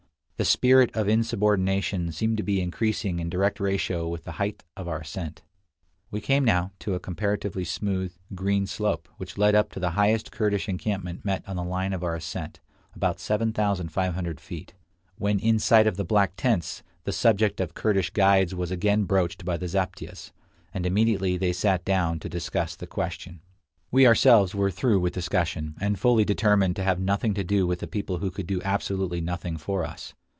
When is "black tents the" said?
16.03-17.11